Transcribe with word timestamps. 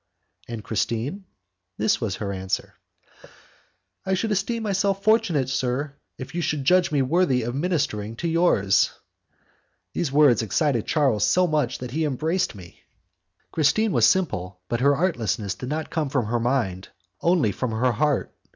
And 0.47 0.63
Christine? 0.63 1.25
This 1.77 2.01
was 2.01 2.15
her 2.15 2.33
answer: 2.33 2.73
"I 4.03 4.15
should 4.15 4.31
esteem 4.31 4.63
myself 4.63 5.03
fortunate, 5.03 5.47
sir, 5.47 5.93
if 6.17 6.33
you 6.33 6.41
should 6.41 6.65
judge 6.65 6.91
me 6.91 7.03
worthy 7.03 7.43
of 7.43 7.53
ministering 7.53 8.15
to 8.15 8.27
yours." 8.27 8.89
These 9.93 10.11
words 10.11 10.41
excited 10.41 10.87
Charles 10.87 11.23
so 11.23 11.45
much 11.45 11.77
that 11.77 11.91
he 11.91 12.03
embraced 12.03 12.55
me! 12.55 12.79
Christine 13.51 13.91
was 13.91 14.07
simple, 14.07 14.61
but 14.69 14.79
her 14.81 14.95
artlessness 14.95 15.53
did 15.53 15.69
not 15.69 15.91
come 15.91 16.09
from 16.09 16.25
her 16.25 16.39
mind, 16.39 16.89
only 17.21 17.51
from 17.51 17.69
her 17.69 17.91
heart. 17.91 18.33